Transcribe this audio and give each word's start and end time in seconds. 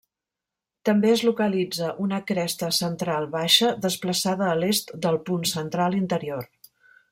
També 0.89 1.11
es 1.15 1.23
localitza 1.27 1.89
una 2.05 2.19
cresta 2.31 2.71
central 2.79 3.29
baixa, 3.37 3.71
desplaçada 3.85 4.49
a 4.49 4.57
l'est 4.63 4.93
del 5.07 5.21
punt 5.29 5.47
central 5.55 6.03
interior. 6.03 6.53